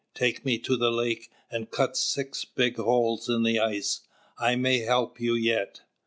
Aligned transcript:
Take 0.15 0.43
me 0.43 0.57
to 0.57 0.75
the 0.77 0.89
lake, 0.91 1.29
and 1.51 1.69
cut 1.69 1.95
six 1.95 2.43
big 2.43 2.77
holes 2.77 3.29
in 3.29 3.43
the 3.43 3.59
ice. 3.59 3.99
I 4.39 4.55
may 4.55 4.79
help 4.79 5.19
you 5.21 5.35
yet." 5.35 5.81